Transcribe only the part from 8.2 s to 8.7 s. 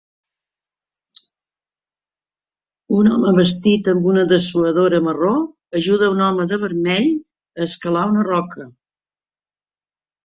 roca.